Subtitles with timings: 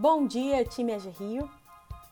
[0.00, 1.46] Bom dia, time AG Rio!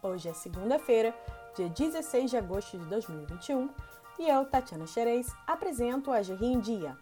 [0.02, 1.14] Hoje é segunda-feira,
[1.56, 3.70] dia 16 de agosto de 2021
[4.18, 6.98] e eu, Tatiana Xerez, apresento o AG Rio em Dia.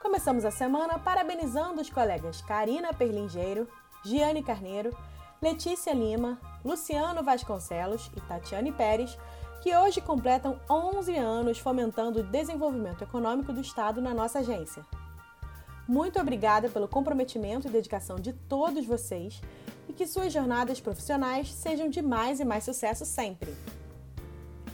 [0.00, 3.68] Começamos a semana parabenizando os colegas Karina Perlingeiro,
[4.02, 4.96] Giane Carneiro,
[5.42, 9.18] Letícia Lima, Luciano Vasconcelos e Tatiane Pérez,
[9.60, 14.82] que hoje completam 11 anos fomentando o desenvolvimento econômico do Estado na nossa agência.
[15.88, 19.40] Muito obrigada pelo comprometimento e dedicação de todos vocês
[19.88, 23.52] e que suas jornadas profissionais sejam de mais e mais sucesso sempre.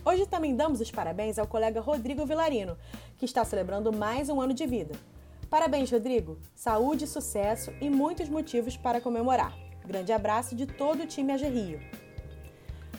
[0.04, 2.76] Hoje também damos os parabéns ao colega Rodrigo Vilarino,
[3.16, 4.94] que está celebrando mais um ano de vida.
[5.50, 6.38] Parabéns, Rodrigo!
[6.54, 9.56] Saúde, sucesso e muitos motivos para comemorar.
[9.86, 11.80] Grande abraço de todo o time AG Rio.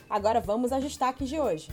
[0.10, 1.70] Agora vamos aos destaques de hoje.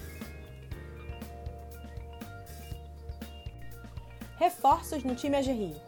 [4.37, 5.86] Reforços no time AG Rio.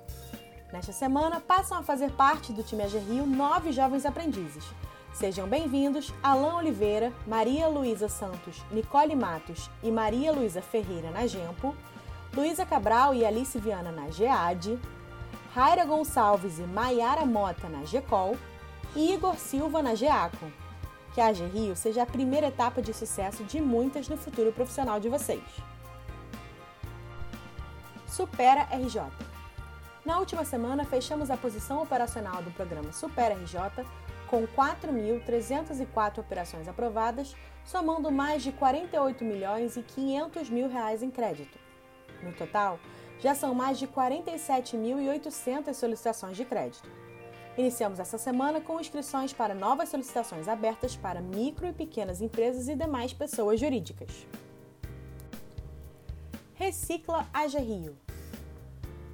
[0.72, 4.64] Nesta semana, passam a fazer parte do time AG Rio nove jovens aprendizes.
[5.14, 11.74] Sejam bem-vindos Alain Oliveira, Maria Luísa Santos, Nicole Matos e Maria Luísa Ferreira na Gempo,
[12.36, 14.78] Luísa Cabral e Alice Viana na GEAD,
[15.54, 18.36] Raira Gonçalves e Maiara Mota na GECOL
[18.94, 20.52] e Igor Silva na GEACO.
[21.14, 25.00] Que a AG Rio seja a primeira etapa de sucesso de muitas no futuro profissional
[25.00, 25.42] de vocês.
[28.06, 29.27] Supera RJ.
[30.08, 33.84] Na última semana, fechamos a posição operacional do programa Super RJ
[34.26, 41.58] com 4.304 operações aprovadas, somando mais de 48 milhões e 500 mil reais em crédito.
[42.22, 42.80] No total,
[43.20, 46.88] já são mais de 47.800 solicitações de crédito.
[47.58, 52.74] Iniciamos essa semana com inscrições para novas solicitações abertas para micro e pequenas empresas e
[52.74, 54.26] demais pessoas jurídicas.
[56.54, 58.07] Recicla AG Rio.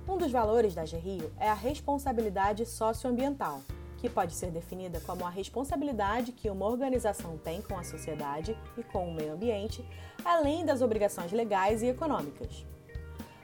[0.07, 3.63] Um dos valores da GRIO é a responsabilidade socioambiental,
[3.97, 8.83] que pode ser definida como a responsabilidade que uma organização tem com a sociedade e
[8.83, 9.83] com o meio ambiente,
[10.23, 12.67] além das obrigações legais e econômicas.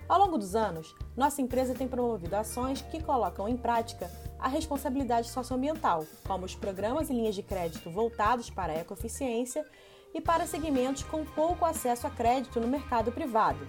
[0.06, 5.30] Ao longo dos anos, nossa empresa tem promovido ações que colocam em prática a responsabilidade
[5.30, 9.64] socioambiental, como os programas e linhas de crédito voltados para a ecoeficiência
[10.12, 13.66] e para segmentos com pouco acesso a crédito no mercado privado.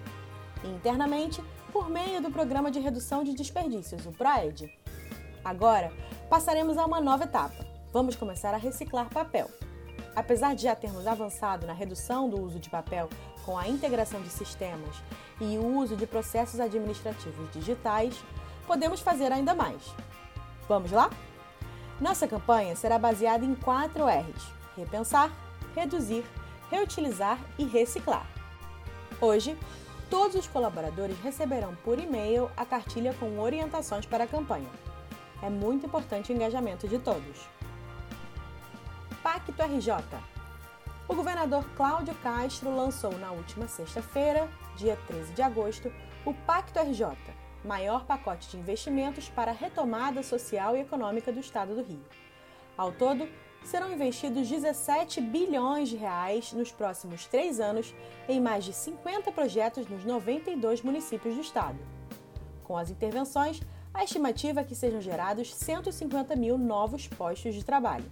[0.64, 1.42] E, internamente,
[1.72, 4.70] por meio do Programa de Redução de Desperdícios, o PROED.
[5.44, 5.92] Agora,
[6.30, 7.66] passaremos a uma nova etapa.
[7.94, 9.50] Vamos começar a reciclar papel.
[10.14, 13.10] Apesar de já termos avançado na redução do uso de papel
[13.46, 14.96] com a integração de sistemas
[15.40, 18.22] e o uso de processos administrativos digitais,
[18.68, 19.82] podemos fazer ainda mais.
[20.68, 21.10] Vamos lá?
[22.00, 24.44] Nossa campanha será baseada em quatro R's:
[24.76, 25.32] repensar,
[25.74, 26.26] reduzir,
[26.70, 28.26] reutilizar e reciclar.
[29.22, 29.58] Hoje,
[30.12, 34.70] todos os colaboradores receberão por e-mail a cartilha com orientações para a campanha.
[35.42, 37.48] É muito importante o engajamento de todos.
[39.24, 39.94] Pacto RJ.
[41.08, 45.92] O governador Cláudio Castro lançou na última sexta-feira, dia 13 de agosto,
[46.26, 47.18] o Pacto RJ,
[47.64, 52.04] maior pacote de investimentos para a retomada social e econômica do estado do Rio.
[52.78, 53.30] Ao todo,
[53.64, 57.94] serão investidos 17 bilhões de reais nos próximos três anos
[58.28, 61.78] em mais de 50 projetos nos 92 municípios do estado.
[62.64, 63.62] Com as intervenções,
[63.94, 68.06] a estimativa é que sejam gerados 150 mil novos postos de trabalho.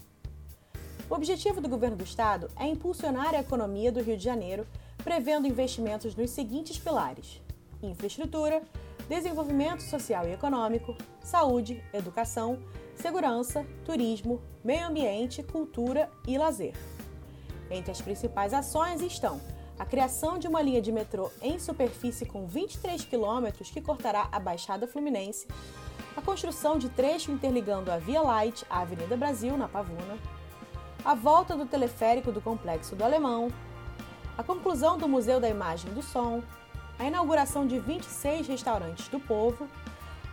[1.10, 4.68] O objetivo do governo do estado é impulsionar a economia do Rio de Janeiro,
[5.04, 7.42] prevendo investimentos nos seguintes pilares:
[7.82, 8.62] infraestrutura,
[9.08, 12.60] desenvolvimento social e econômico, saúde, educação,
[13.02, 16.74] segurança, turismo, meio ambiente, cultura e lazer.
[17.72, 19.40] Entre as principais ações estão
[19.78, 24.38] a criação de uma linha de metrô em superfície com 23 quilômetros que cortará a
[24.38, 25.48] Baixada Fluminense,
[26.18, 30.18] a construção de trecho interligando a Via Light à Avenida Brasil, na Pavuna,
[31.06, 33.48] a volta do teleférico do Complexo do Alemão,
[34.38, 36.44] a conclusão do Museu da Imagem do Som,
[36.98, 39.70] a inauguração de 26 restaurantes do povo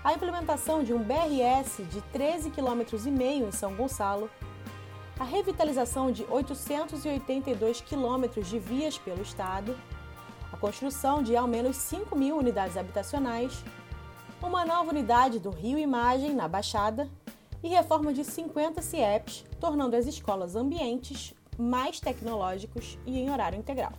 [0.07, 4.31] a implementação de um BRS de 13,5 km em São Gonçalo,
[5.19, 9.77] a revitalização de 882 quilômetros de vias pelo Estado,
[10.53, 13.65] a construção de ao menos 5 mil unidades habitacionais,
[14.41, 17.11] uma nova unidade do Rio Imagem, na Baixada,
[17.61, 23.95] e reforma de 50 CIEPs, tornando as escolas ambientes mais tecnológicos e em horário integral.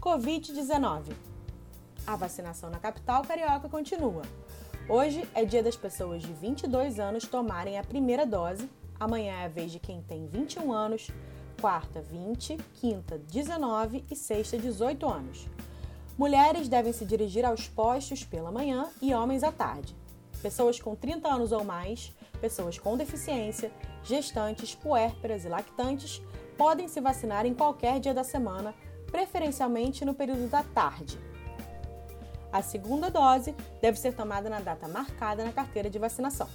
[0.00, 1.31] Covid-19
[2.06, 4.22] a vacinação na capital carioca continua.
[4.88, 8.68] Hoje é dia das pessoas de 22 anos tomarem a primeira dose,
[8.98, 11.10] amanhã é a vez de quem tem 21 anos,
[11.60, 15.46] quarta 20, quinta 19 e sexta 18 anos.
[16.18, 19.96] Mulheres devem se dirigir aos postos pela manhã e homens à tarde.
[20.42, 23.70] Pessoas com 30 anos ou mais pessoas com deficiência,
[24.02, 26.20] gestantes, puérperas e lactantes
[26.58, 28.74] podem se vacinar em qualquer dia da semana,
[29.06, 31.16] preferencialmente no período da tarde.
[32.52, 36.48] A segunda dose deve ser tomada na data marcada na carteira de vacinação.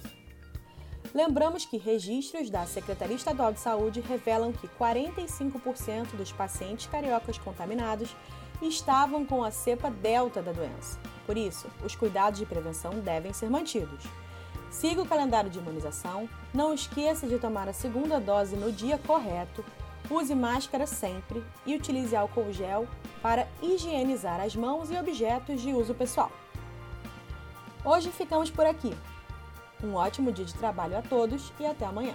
[1.12, 8.14] Lembramos que registros da Secretaria Estadual de Saúde revelam que 45% dos pacientes cariocas contaminados
[8.62, 10.98] estavam com a cepa delta da doença.
[11.26, 14.04] Por isso, os cuidados de prevenção devem ser mantidos.
[14.70, 19.64] Siga o calendário de imunização, não esqueça de tomar a segunda dose no dia correto,
[20.10, 22.88] use máscara sempre e utilize álcool gel
[23.22, 26.30] para higienizar as mãos e objetos de uso pessoal.
[27.84, 28.94] Hoje ficamos por aqui.
[29.82, 32.14] Um ótimo dia de trabalho a todos e até amanhã.